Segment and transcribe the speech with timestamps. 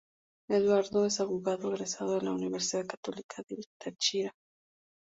[0.49, 4.33] Eduardo es abogado, egresado de la Universidad Católica del Táchira.